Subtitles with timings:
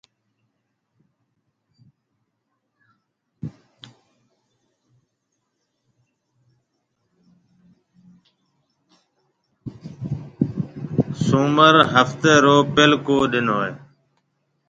[11.23, 13.71] سومر هفتي رو پيلڪو ڏن هيَ۔